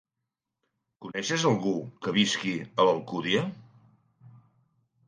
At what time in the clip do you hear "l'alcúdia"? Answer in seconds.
2.89-3.47